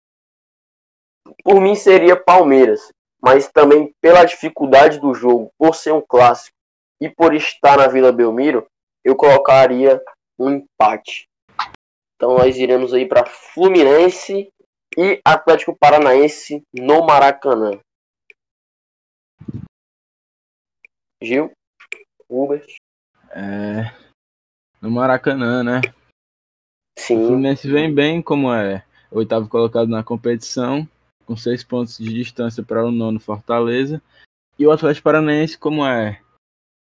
[1.43, 2.89] por mim seria Palmeiras,
[3.25, 6.55] mas também pela dificuldade do jogo, por ser um clássico
[7.01, 8.67] e por estar na Vila Belmiro,
[9.03, 9.99] eu colocaria
[10.39, 11.27] um empate.
[12.17, 14.51] Então nós iremos aí para Fluminense
[14.97, 17.81] e Atlético Paranaense no Maracanã.
[21.23, 21.51] Gil,
[22.29, 22.63] Uber.
[23.31, 23.91] É,
[24.83, 25.81] no Maracanã, né?
[26.99, 30.87] O Sim, Fluminense vem bem como é oitavo colocado na competição,
[31.25, 34.03] com seis pontos de distância para o nono Fortaleza.
[34.59, 36.21] E o Atlético Paranaense como é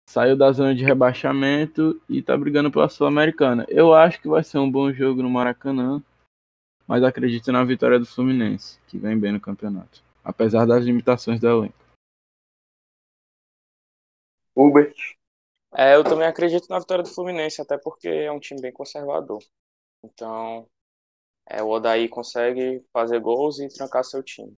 [0.09, 3.65] saiu da zona de rebaixamento e tá brigando pela Sul-Americana.
[3.69, 6.03] Eu acho que vai ser um bom jogo no Maracanã,
[6.87, 11.47] mas acredito na vitória do Fluminense, que vem bem no campeonato, apesar das limitações do
[11.47, 11.83] elenco.
[14.55, 14.93] Uber.
[15.75, 19.41] É, eu também acredito na vitória do Fluminense, até porque é um time bem conservador.
[20.03, 20.67] Então,
[21.47, 24.53] é, o Odaí consegue fazer gols e trancar seu time.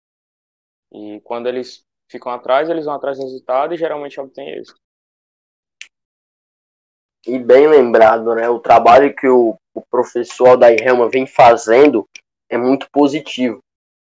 [0.92, 4.78] E quando eles ficam atrás, eles vão atrás do resultado e geralmente obtêm êxito.
[7.26, 8.48] E bem lembrado, né?
[8.48, 12.06] O trabalho que o, o professor Aldair Helma vem fazendo
[12.50, 13.58] é muito positivo.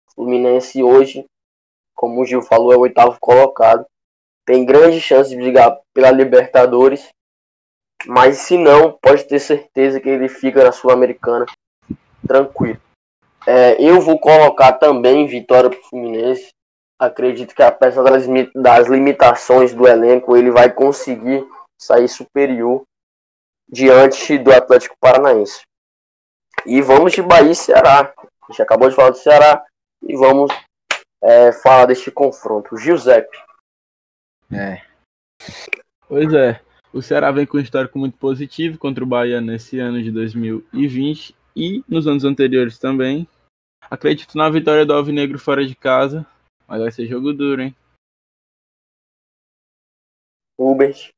[0.08, 1.24] O Fluminense hoje,
[1.94, 3.86] como o Gil falou, é o oitavo colocado.
[4.44, 7.08] Tem grande chance de brigar pela Libertadores.
[8.06, 11.46] Mas se não, pode ter certeza que ele fica na Sul-Americana
[12.26, 12.80] tranquilo.
[13.46, 16.50] É, eu vou colocar também vitória para o Fluminense.
[16.98, 21.44] Acredito que apesar das, das limitações do elenco, ele vai conseguir
[21.80, 22.84] sair superior
[23.68, 25.62] diante do Atlético Paranaense.
[26.64, 28.12] E vamos de Bahia e Ceará.
[28.16, 29.64] A gente acabou de falar do Ceará
[30.02, 30.52] e vamos
[31.20, 32.76] é, falar deste confronto.
[32.76, 33.36] Giuseppe.
[34.52, 34.82] É.
[36.06, 36.60] Pois é.
[36.92, 41.34] O Ceará vem com um histórico muito positivo contra o Bahia nesse ano de 2020
[41.54, 43.28] e nos anos anteriores também.
[43.90, 46.26] Acredito na vitória do Alvinegro fora de casa,
[46.66, 47.76] mas vai ser jogo duro, hein?
[50.58, 51.10] Hubert.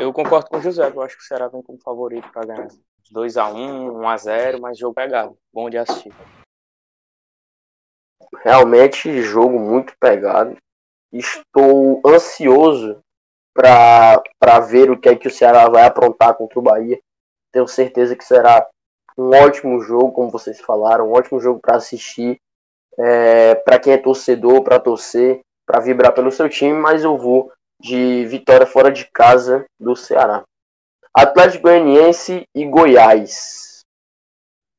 [0.00, 2.68] Eu concordo com o José, eu acho que o Ceará vem como favorito para ganhar
[3.12, 5.38] 2x1, 1x0, mas jogo pegado.
[5.52, 6.12] Bom de assistir.
[8.42, 10.56] Realmente jogo muito pegado.
[11.12, 13.00] Estou ansioso
[13.54, 17.00] para ver o que é que o Ceará vai aprontar contra o Bahia.
[17.52, 18.68] Tenho certeza que será
[19.16, 22.38] um ótimo jogo, como vocês falaram, um ótimo jogo para assistir.
[22.96, 27.52] É, para quem é torcedor, para torcer, para vibrar pelo seu time, mas eu vou
[27.80, 30.44] de vitória fora de casa do Ceará.
[31.12, 33.80] Atlético Goianiense e Goiás.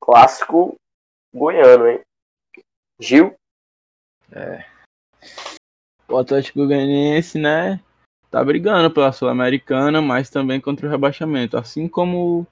[0.01, 0.75] Clássico
[1.33, 2.01] goiano, hein?
[2.99, 3.35] Gil?
[6.07, 7.79] O Atlético Goianiense, né,
[8.29, 12.45] tá brigando pela Sul-Americana, mas também contra o rebaixamento, assim como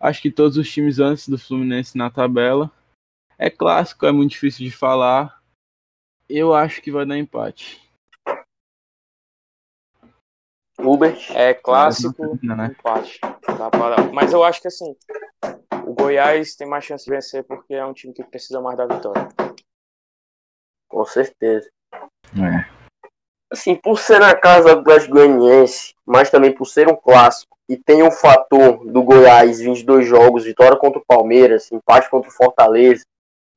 [0.00, 2.70] acho que todos os times antes do Fluminense na tabela.
[3.38, 5.42] É clássico, é muito difícil de falar.
[6.28, 7.82] Eu acho que vai dar empate.
[10.78, 11.30] Hubert?
[11.34, 12.74] É clássico, Não, né?
[12.78, 13.20] empate.
[13.58, 14.12] Dá pra dar.
[14.12, 14.96] Mas eu acho que assim,
[15.86, 18.86] o Goiás tem mais chance de vencer porque é um time que precisa mais da
[18.86, 19.28] vitória.
[20.88, 21.70] Com certeza.
[21.92, 22.76] É.
[23.50, 27.76] Assim, por ser na casa do Atlético Goianiense, mas também por ser um clássico, e
[27.76, 33.04] tem um fator do Goiás, 22 jogos, vitória contra o Palmeiras, empate contra o Fortaleza,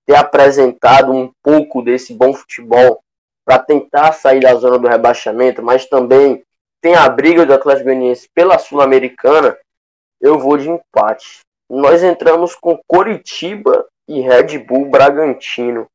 [0.06, 3.02] ter apresentado um pouco desse bom futebol
[3.46, 6.44] para tentar sair da zona do rebaixamento, mas também
[6.82, 9.58] tem a briga do Atlético Goianiense pela Sul-Americana,
[10.22, 11.40] eu vou de empate.
[11.70, 15.88] Nós entramos com Coritiba e Red Bull Bragantino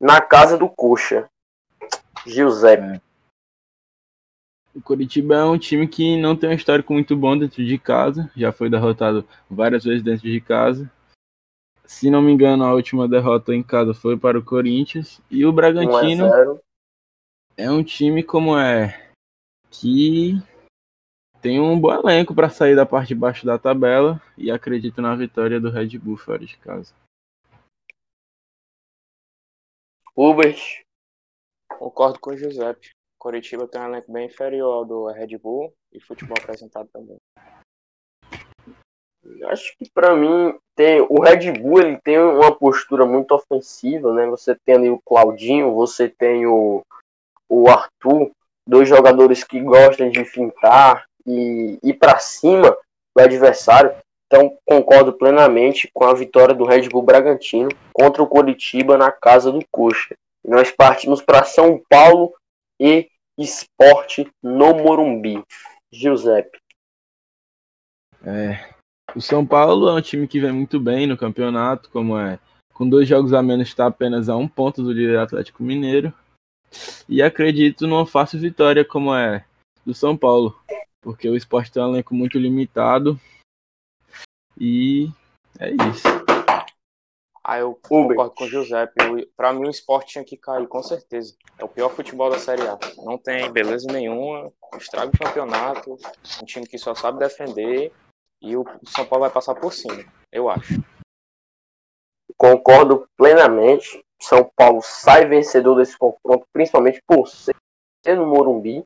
[0.00, 1.28] na casa do Coxa.
[2.26, 3.00] Giuseppe.
[4.74, 8.28] O Coritiba é um time que não tem um histórico muito bom dentro de casa,
[8.36, 10.90] já foi derrotado várias vezes dentro de casa.
[11.84, 15.20] Se não me engano, a última derrota em casa foi para o Corinthians.
[15.30, 16.60] E o 1 a Bragantino 0.
[17.56, 19.12] é um time como é
[19.70, 20.42] que
[21.40, 25.14] tem um bom elenco para sair da parte de baixo da tabela e acredito na
[25.14, 26.92] vitória do Red Bull fora de casa.
[30.16, 30.82] Hubert.
[31.68, 32.90] Concordo com o Giuseppe.
[33.24, 37.16] Coritiba tem um elenco bem inferior ao do Red Bull e futebol apresentado também.
[39.44, 44.26] Acho que para mim tem o Red Bull ele tem uma postura muito ofensiva, né?
[44.26, 46.82] Você tem ali o Claudinho, você tem o,
[47.48, 48.30] o Arthur,
[48.68, 52.76] dois jogadores que gostam de fintar e ir para cima
[53.16, 53.96] do adversário.
[54.26, 59.50] Então, concordo plenamente com a vitória do Red Bull Bragantino contra o Coritiba na casa
[59.50, 60.14] do Coxa.
[60.46, 62.34] Nós partimos para São Paulo
[62.78, 65.42] e Esporte no Morumbi.
[65.92, 66.58] Giuseppe.
[68.22, 68.74] É,
[69.14, 72.38] o São Paulo é um time que vem muito bem no campeonato, como é
[72.72, 76.12] com dois jogos a menos está apenas a um ponto do líder Atlético Mineiro.
[77.08, 79.44] E acredito numa fácil vitória como é
[79.86, 80.58] do São Paulo,
[81.00, 83.18] porque o esporte tem um elenco muito limitado.
[84.58, 85.08] E
[85.60, 86.23] é isso.
[87.46, 89.28] Ah, eu concordo com o Giuseppe.
[89.36, 91.36] Para mim, o esporte tinha que cair, com certeza.
[91.58, 92.78] É o pior futebol da Série A.
[93.04, 95.98] Não tem beleza nenhuma, estraga o campeonato.
[96.42, 97.92] Um time que só sabe defender.
[98.40, 100.74] E o São Paulo vai passar por cima, eu acho.
[102.36, 104.02] Concordo plenamente.
[104.20, 107.54] São Paulo sai vencedor desse confronto, principalmente por ser
[108.16, 108.84] no Morumbi.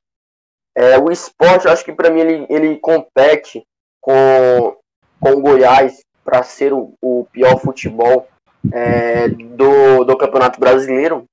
[0.77, 3.65] É, o esporte, eu acho que para mim ele, ele compete
[4.01, 4.77] com,
[5.21, 8.29] com o Goiás para ser o, o, pior futebol
[8.73, 11.25] é, do, do Campeonato Brasileiro.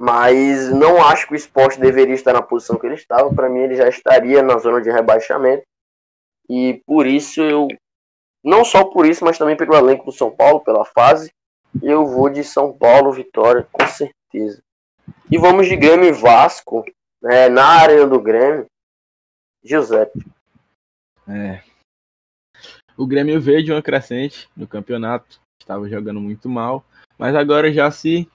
[0.00, 3.34] Mas não acho que o esporte deveria estar na posição que ele estava.
[3.34, 5.64] Para mim, ele já estaria na zona de rebaixamento.
[6.48, 7.68] E por isso eu.
[8.44, 11.32] Não só por isso, mas também pelo elenco do São Paulo, pela fase.
[11.82, 14.62] Eu vou de São Paulo, vitória, com certeza.
[15.30, 16.84] E vamos de Grêmio e Vasco,
[17.20, 18.66] né, na arena do Grêmio.
[19.62, 20.24] Giuseppe.
[21.28, 21.62] É.
[22.96, 26.82] O Grêmio veio de uma crescente no campeonato, estava jogando muito mal,
[27.18, 28.26] mas agora já se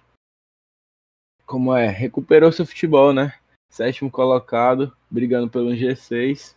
[1.47, 3.33] como é, recuperou seu futebol, né?
[3.71, 6.55] Sétimo colocado, brigando pelo G6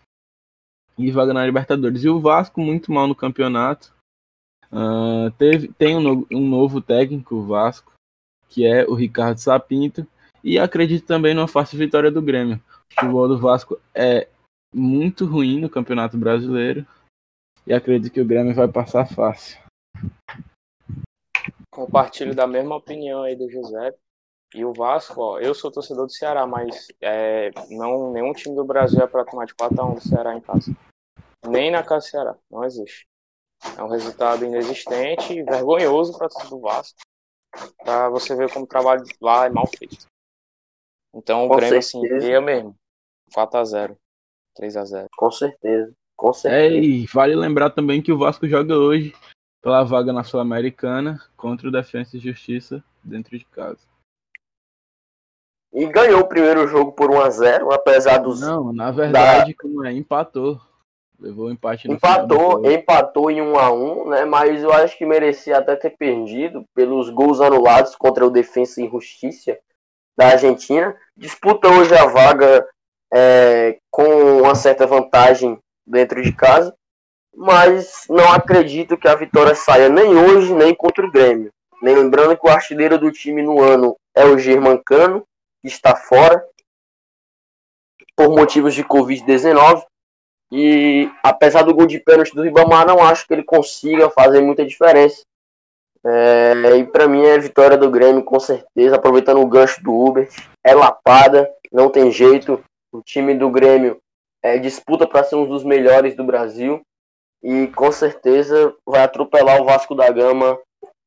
[0.99, 2.05] e vaga na Libertadores.
[2.05, 3.95] E o Vasco muito mal no campeonato.
[4.71, 7.93] Uh, teve, tem um, um novo técnico, o Vasco,
[8.49, 10.07] que é o Ricardo Sapinto.
[10.45, 12.63] E acredito também numa fácil vitória do Grêmio.
[12.91, 14.29] O futebol do Vasco é
[14.75, 16.87] muito ruim no Campeonato Brasileiro.
[17.67, 19.59] E acredito que o Grêmio vai passar fácil.
[21.77, 23.95] Compartilho da mesma opinião aí do José.
[24.55, 28.65] E o Vasco, ó, eu sou torcedor do Ceará, mas é, não, nenhum time do
[28.65, 30.75] Brasil é para tomar de 4x1 do Ceará em casa.
[31.47, 33.07] Nem na casa do Ceará, não existe.
[33.77, 36.99] É um resultado inexistente e vergonhoso para o do Vasco.
[37.85, 40.07] Para você ver como o trabalho lá é mal feito.
[41.15, 42.75] Então o Grêmio, assim, eu mesmo.
[43.35, 43.99] 4x0.
[44.59, 45.09] 3x0.
[45.15, 45.93] Com certeza.
[46.17, 46.75] Com certeza.
[46.75, 49.15] É, e vale lembrar também que o Vasco joga hoje
[49.67, 53.81] pela vaga na Sul-Americana contra o Defensa e Justiça dentro de casa.
[55.73, 58.41] E ganhou o primeiro jogo por 1x0, apesar dos.
[58.41, 59.59] Não, na verdade, da...
[59.59, 60.61] como é, empatou.
[61.19, 64.25] Levou empate no Empatou, empatou em 1 a 1 né?
[64.25, 68.89] Mas eu acho que merecia até ter perdido pelos gols anulados contra o Defensa e
[68.89, 69.59] Justiça
[70.17, 70.97] da Argentina.
[71.17, 72.65] Disputa hoje a vaga
[73.13, 76.73] é, com uma certa vantagem dentro de casa,
[77.37, 81.51] mas não acredito que a vitória saia nem hoje nem contra o Grêmio.
[81.83, 85.23] Lembrando que o artilheiro do time no ano é o Germancano,
[85.61, 86.43] que está fora
[88.17, 89.85] por motivos de Covid-19.
[90.51, 94.65] E apesar do gol de pênalti do Ribamar, não acho que ele consiga fazer muita
[94.65, 95.23] diferença.
[96.05, 99.93] É, e para mim é a vitória do Grêmio, com certeza, aproveitando o gancho do
[99.93, 100.29] Uber.
[100.65, 102.63] É lapada, não tem jeito.
[102.93, 103.99] O time do Grêmio
[104.43, 106.81] é, disputa para ser um dos melhores do Brasil.
[107.43, 110.59] E com certeza vai atropelar o Vasco da Gama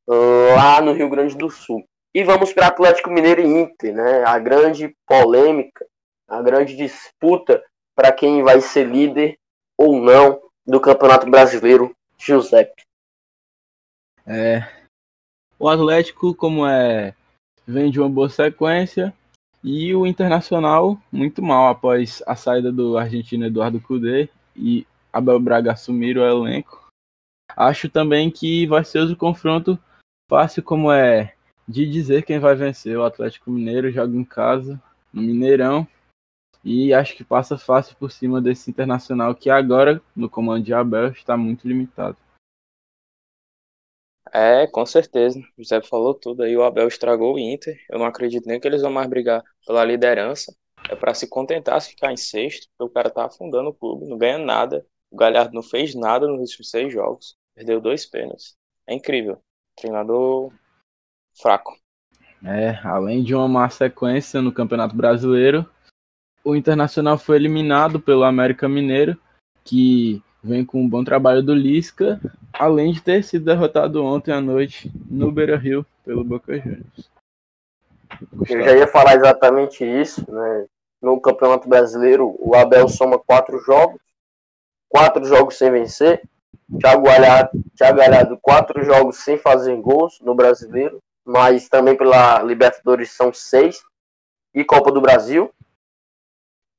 [0.07, 1.83] uh, lá no Rio Grande do Sul.
[2.13, 4.23] E vamos para Atlético Mineiro e Inter, né?
[4.25, 5.85] A grande polêmica,
[6.27, 7.63] a grande disputa
[7.95, 9.37] para quem vai ser líder
[9.77, 12.83] ou não do Campeonato Brasileiro, Giuseppe.
[14.25, 14.63] É,
[15.57, 17.13] o Atlético, como é,
[17.67, 19.13] vem de uma boa sequência,
[19.63, 25.73] e o Internacional muito mal após a saída do argentino Eduardo Cudê e Abel Braga
[25.73, 26.87] assumir o elenco.
[27.55, 29.77] Acho também que vai ser o confronto
[30.29, 31.33] fácil como é
[31.67, 32.97] de dizer quem vai vencer.
[32.97, 34.81] O Atlético Mineiro joga em casa,
[35.13, 35.87] no Mineirão,
[36.63, 41.09] e acho que passa fácil por cima desse Internacional que agora, no comando de Abel,
[41.09, 42.17] está muito limitado.
[44.31, 45.39] É, com certeza.
[45.57, 46.55] O José falou tudo aí.
[46.55, 47.75] O Abel estragou o Inter.
[47.89, 50.55] Eu não acredito nem que eles vão mais brigar pela liderança.
[50.89, 54.07] É para se contentar se ficar em sexto, porque o cara tá afundando o clube,
[54.07, 54.85] não ganha nada.
[55.11, 57.35] O Galhardo não fez nada nos últimos seis jogos.
[57.55, 58.55] Perdeu dois pênaltis.
[58.87, 59.41] É incrível.
[59.75, 60.51] Treinador
[61.41, 61.77] fraco.
[62.43, 65.69] É, além de uma má sequência no Campeonato Brasileiro,
[66.43, 69.17] o Internacional foi eliminado pelo América Mineiro,
[69.63, 72.19] que vem com um bom trabalho do Lisca,
[72.53, 77.09] além de ter sido derrotado ontem à noite no Beira Rio pelo Boca Juniors.
[78.49, 80.65] Eu já ia falar exatamente isso, né?
[81.01, 82.35] no Campeonato Brasileiro.
[82.39, 83.99] O Abel soma quatro jogos,
[84.89, 86.21] quatro jogos sem vencer.
[86.79, 93.11] Thiago Galhardo, Thiago Galhardo, quatro jogos sem fazer gols no Brasileiro, mas também pela Libertadores
[93.11, 93.81] são seis
[94.53, 95.51] e Copa do Brasil.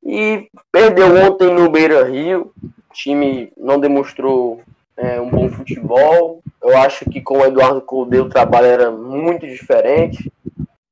[0.03, 2.53] E perdeu ontem no Beira Rio.
[2.63, 4.61] O time não demonstrou
[4.97, 6.43] é, um bom futebol.
[6.63, 10.33] Eu acho que com o Eduardo Colde o trabalho era muito diferente.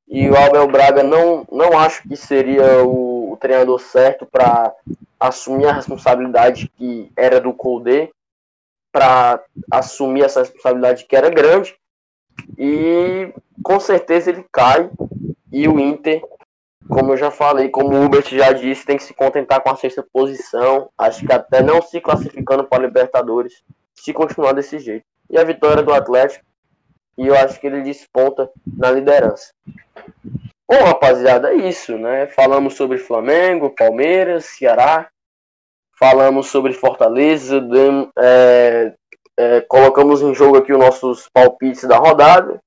[0.07, 3.08] E o Abel Braga não, não acho que seria o,
[3.39, 4.73] treinador certo para
[5.19, 8.09] assumir a responsabilidade que era do Colde,
[8.91, 11.75] para assumir essa responsabilidade que era grande.
[12.57, 13.33] E
[13.63, 14.89] com certeza ele cai.
[15.51, 16.21] E o Inter
[16.89, 19.75] como eu já falei, como o Hubert já disse, tem que se contentar com a
[19.75, 20.89] sexta posição.
[20.97, 23.61] Acho que até não se classificando para a Libertadores,
[23.93, 25.05] se continuar desse jeito.
[25.29, 26.43] E a vitória do Atlético,
[27.15, 29.53] e eu acho que ele desponta na liderança.
[30.69, 32.27] Bom, rapaziada, é isso, né?
[32.27, 35.09] Falamos sobre Flamengo, Palmeiras, Ceará,
[35.97, 37.59] falamos sobre Fortaleza,
[38.15, 38.93] é,
[39.35, 42.61] é, colocamos em jogo aqui os nossos palpites da rodada.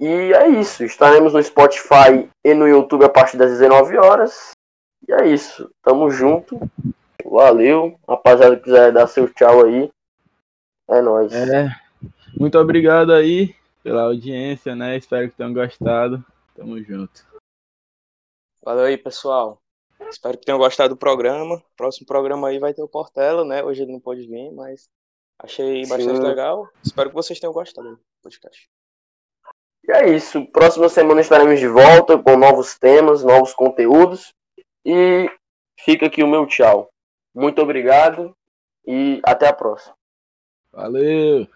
[0.00, 0.82] E é isso.
[0.82, 4.50] Estaremos no Spotify e no YouTube a partir das 19 horas.
[5.08, 5.70] E é isso.
[5.84, 6.58] Tamo junto.
[7.24, 7.96] Valeu.
[8.08, 9.88] Rapaziada, quiser dar seu tchau aí.
[10.90, 11.32] É nóis.
[11.32, 11.68] É.
[12.36, 13.54] Muito obrigado aí
[13.84, 14.96] pela audiência, né?
[14.96, 16.24] Espero que tenham gostado.
[16.62, 17.26] Tamo junto.
[18.62, 19.60] Valeu aí, pessoal.
[20.08, 21.60] Espero que tenham gostado do programa.
[21.76, 23.64] Próximo programa aí vai ter o Portela, né?
[23.64, 24.88] Hoje ele não pode vir, mas
[25.40, 26.22] achei bastante Sim.
[26.22, 26.68] legal.
[26.84, 28.70] Espero que vocês tenham gostado do podcast.
[29.88, 30.46] E é isso.
[30.52, 34.32] Próxima semana estaremos de volta com novos temas, novos conteúdos.
[34.84, 35.28] E
[35.80, 36.90] fica aqui o meu tchau.
[37.34, 38.36] Muito obrigado
[38.86, 39.96] e até a próxima.
[40.70, 41.48] Valeu!